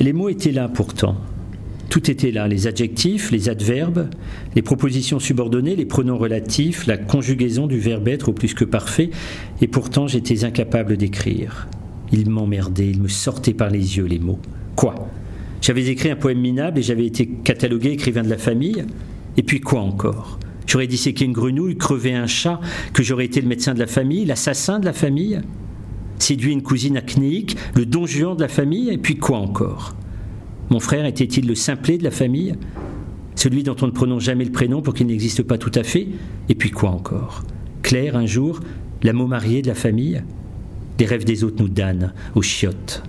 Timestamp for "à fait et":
35.74-36.54